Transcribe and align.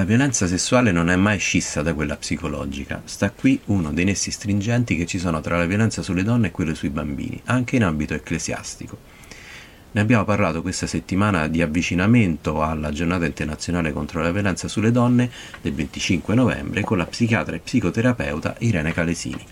La 0.00 0.06
violenza 0.06 0.46
sessuale 0.46 0.92
non 0.92 1.10
è 1.10 1.16
mai 1.16 1.36
scissa 1.36 1.82
da 1.82 1.92
quella 1.92 2.16
psicologica. 2.16 3.02
Sta 3.04 3.30
qui 3.30 3.60
uno 3.66 3.92
dei 3.92 4.06
nessi 4.06 4.30
stringenti 4.30 4.96
che 4.96 5.04
ci 5.04 5.18
sono 5.18 5.42
tra 5.42 5.58
la 5.58 5.66
violenza 5.66 6.00
sulle 6.00 6.22
donne 6.22 6.46
e 6.46 6.50
quella 6.52 6.74
sui 6.74 6.88
bambini, 6.88 7.38
anche 7.44 7.76
in 7.76 7.84
ambito 7.84 8.14
ecclesiastico. 8.14 8.96
Ne 9.90 10.00
abbiamo 10.00 10.24
parlato 10.24 10.62
questa 10.62 10.86
settimana 10.86 11.48
di 11.48 11.60
avvicinamento 11.60 12.62
alla 12.62 12.92
giornata 12.92 13.26
internazionale 13.26 13.92
contro 13.92 14.22
la 14.22 14.32
violenza 14.32 14.68
sulle 14.68 14.90
donne 14.90 15.30
del 15.60 15.74
25 15.74 16.34
novembre 16.34 16.80
con 16.80 16.96
la 16.96 17.04
psichiatra 17.04 17.56
e 17.56 17.58
psicoterapeuta 17.58 18.56
Irene 18.60 18.94
Calesini. 18.94 19.44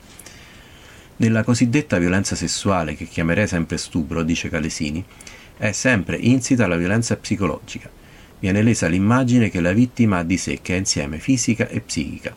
Nella 1.17 1.45
cosiddetta 1.45 1.99
violenza 1.99 2.35
sessuale, 2.35 2.97
che 2.97 3.05
chiamerei 3.05 3.47
sempre 3.47 3.77
stupro, 3.77 4.23
dice 4.23 4.49
Calesini, 4.49 5.05
è 5.59 5.73
sempre 5.73 6.17
insita 6.17 6.67
la 6.67 6.77
violenza 6.77 7.19
psicologica 7.19 7.98
viene 8.39 8.63
lesa 8.63 8.87
l'immagine 8.87 9.51
che 9.51 9.61
la 9.61 9.73
vittima 9.73 10.19
ha 10.19 10.23
di 10.23 10.37
sé, 10.37 10.61
che 10.63 10.75
è 10.75 10.79
insieme 10.79 11.19
fisica 11.19 11.69
e 11.69 11.81
psichica. 11.81 12.35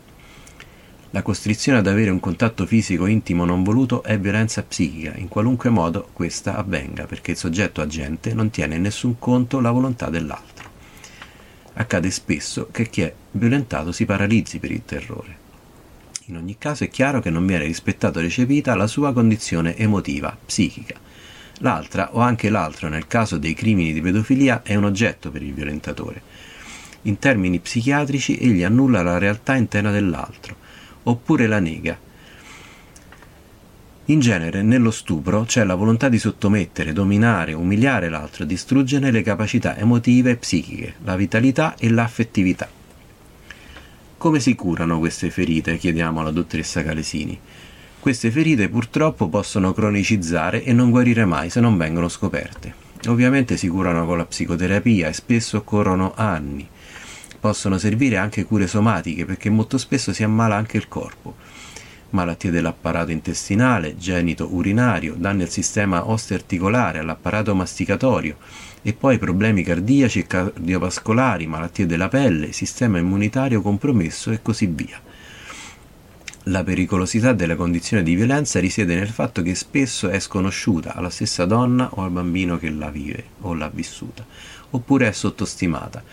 La 1.13 1.23
costrizione 1.23 1.79
ad 1.79 1.87
avere 1.87 2.09
un 2.09 2.21
contatto 2.21 2.65
fisico 2.65 3.05
intimo 3.05 3.43
non 3.43 3.63
voluto 3.63 4.01
è 4.01 4.17
violenza 4.17 4.63
psichica, 4.63 5.13
in 5.15 5.27
qualunque 5.27 5.69
modo 5.69 6.07
questa 6.13 6.55
avvenga, 6.55 7.05
perché 7.05 7.31
il 7.31 7.37
soggetto 7.37 7.81
agente 7.81 8.33
non 8.33 8.49
tiene 8.49 8.75
in 8.75 8.81
nessun 8.81 9.19
conto 9.19 9.59
la 9.59 9.71
volontà 9.71 10.09
dell'altro. 10.09 10.69
Accade 11.73 12.09
spesso 12.11 12.69
che 12.71 12.89
chi 12.89 13.01
è 13.01 13.13
violentato 13.31 13.91
si 13.91 14.05
paralizzi 14.05 14.59
per 14.59 14.71
il 14.71 14.83
terrore. 14.85 15.39
In 16.27 16.37
ogni 16.37 16.57
caso 16.57 16.85
è 16.85 16.89
chiaro 16.89 17.19
che 17.19 17.29
non 17.29 17.45
viene 17.45 17.65
rispettata 17.65 18.19
o 18.19 18.21
recepita 18.21 18.73
la 18.75 18.87
sua 18.87 19.11
condizione 19.11 19.75
emotiva, 19.75 20.37
psichica, 20.45 20.95
L'altra, 21.63 22.15
o 22.15 22.19
anche 22.19 22.49
l'altro 22.49 22.89
nel 22.89 23.05
caso 23.07 23.37
dei 23.37 23.53
crimini 23.53 23.93
di 23.93 24.01
pedofilia, 24.01 24.61
è 24.63 24.75
un 24.75 24.85
oggetto 24.85 25.29
per 25.29 25.43
il 25.43 25.53
violentatore. 25.53 26.21
In 27.03 27.19
termini 27.19 27.59
psichiatrici 27.59 28.37
egli 28.37 28.63
annulla 28.63 29.03
la 29.03 29.19
realtà 29.19 29.55
interna 29.55 29.91
dell'altro, 29.91 30.55
oppure 31.03 31.47
la 31.47 31.59
nega. 31.59 31.97
In 34.05 34.19
genere, 34.19 34.63
nello 34.63 34.89
stupro 34.89 35.43
c'è 35.43 35.63
la 35.63 35.75
volontà 35.75 36.09
di 36.09 36.17
sottomettere, 36.17 36.93
dominare, 36.93 37.53
umiliare 37.53 38.09
l'altro, 38.09 38.43
distruggere 38.43 39.11
le 39.11 39.21
capacità 39.21 39.77
emotive 39.77 40.31
e 40.31 40.37
psichiche, 40.37 40.95
la 41.03 41.15
vitalità 41.15 41.75
e 41.77 41.89
l'affettività. 41.89 42.67
Come 44.17 44.39
si 44.39 44.55
curano 44.55 44.97
queste 44.97 45.29
ferite? 45.29 45.77
chiediamo 45.77 46.19
alla 46.19 46.31
dottoressa 46.31 46.83
Calesini. 46.83 47.39
Queste 48.01 48.31
ferite 48.31 48.67
purtroppo 48.67 49.29
possono 49.29 49.73
cronicizzare 49.73 50.63
e 50.63 50.73
non 50.73 50.89
guarire 50.89 51.23
mai 51.23 51.51
se 51.51 51.59
non 51.59 51.77
vengono 51.77 52.09
scoperte. 52.09 52.73
Ovviamente 53.09 53.57
si 53.57 53.67
curano 53.67 54.07
con 54.07 54.17
la 54.17 54.25
psicoterapia 54.25 55.07
e 55.07 55.13
spesso 55.13 55.57
occorrono 55.57 56.13
anni. 56.15 56.67
Possono 57.39 57.77
servire 57.77 58.17
anche 58.17 58.43
cure 58.43 58.65
somatiche 58.65 59.25
perché 59.25 59.51
molto 59.51 59.77
spesso 59.77 60.13
si 60.13 60.23
ammala 60.23 60.55
anche 60.55 60.77
il 60.77 60.87
corpo. 60.87 61.35
Malattie 62.09 62.49
dell'apparato 62.49 63.11
intestinale, 63.11 63.95
genito 63.95 64.51
urinario, 64.51 65.13
danni 65.15 65.43
al 65.43 65.49
sistema 65.49 66.09
osteoarticolare, 66.09 66.97
all'apparato 66.97 67.53
masticatorio 67.53 68.37
e 68.81 68.93
poi 68.93 69.19
problemi 69.19 69.61
cardiaci 69.61 70.17
e 70.21 70.25
cardiovascolari, 70.25 71.45
malattie 71.45 71.85
della 71.85 72.07
pelle, 72.07 72.51
sistema 72.51 72.97
immunitario 72.97 73.61
compromesso 73.61 74.31
e 74.31 74.41
così 74.41 74.65
via. 74.65 74.99
La 76.45 76.63
pericolosità 76.63 77.33
della 77.33 77.55
condizione 77.55 78.01
di 78.01 78.15
violenza 78.15 78.59
risiede 78.59 78.95
nel 78.95 79.09
fatto 79.09 79.43
che 79.43 79.53
spesso 79.53 80.09
è 80.09 80.19
sconosciuta 80.19 80.95
alla 80.95 81.11
stessa 81.11 81.45
donna 81.45 81.89
o 81.91 82.01
al 82.01 82.09
bambino 82.09 82.57
che 82.57 82.71
la 82.71 82.89
vive 82.89 83.25
o 83.41 83.53
l'ha 83.53 83.69
vissuta, 83.71 84.25
oppure 84.71 85.07
è 85.07 85.11
sottostimata. 85.11 86.03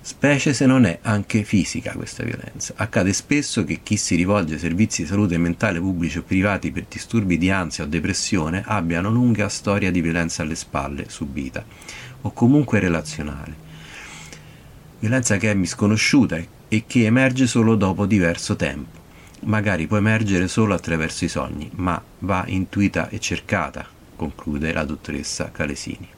Specie 0.00 0.52
se 0.52 0.66
non 0.66 0.86
è 0.86 0.98
anche 1.02 1.44
fisica 1.44 1.92
questa 1.92 2.24
violenza. 2.24 2.72
Accade 2.76 3.12
spesso 3.12 3.62
che 3.62 3.78
chi 3.84 3.96
si 3.96 4.16
rivolge 4.16 4.54
ai 4.54 4.58
servizi 4.58 5.02
di 5.02 5.08
salute 5.08 5.38
mentale 5.38 5.78
pubblici 5.78 6.18
o 6.18 6.22
privati 6.22 6.72
per 6.72 6.86
disturbi 6.88 7.38
di 7.38 7.48
ansia 7.48 7.84
o 7.84 7.86
depressione 7.86 8.64
abbia 8.66 8.98
una 8.98 9.08
lunga 9.08 9.48
storia 9.48 9.92
di 9.92 10.00
violenza 10.00 10.42
alle 10.42 10.56
spalle 10.56 11.04
subita 11.08 11.64
o 12.22 12.32
comunque 12.32 12.80
relazionale. 12.80 13.68
Violenza 14.98 15.36
che 15.36 15.48
è 15.48 15.54
misconosciuta 15.54 16.58
e 16.72 16.84
che 16.86 17.04
emerge 17.04 17.48
solo 17.48 17.74
dopo 17.74 18.06
diverso 18.06 18.54
tempo. 18.54 18.98
Magari 19.40 19.88
può 19.88 19.96
emergere 19.96 20.46
solo 20.46 20.72
attraverso 20.72 21.24
i 21.24 21.28
sogni, 21.28 21.68
ma 21.74 22.00
va 22.20 22.44
intuita 22.46 23.08
e 23.08 23.18
cercata, 23.18 23.84
conclude 24.14 24.72
la 24.72 24.84
dottoressa 24.84 25.50
Calesini. 25.50 26.08